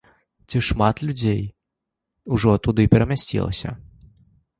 [0.51, 1.43] Ці шмат людзей
[2.37, 3.69] ужо туды перамясцілася?